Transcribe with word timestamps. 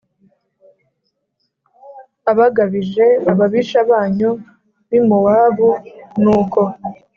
Abagabije 2.31 3.05
ababisha 3.31 3.79
banyu 3.91 4.29
b 4.89 4.91
i 4.97 4.99
mowabu 5.07 5.69
nuko 6.21 6.61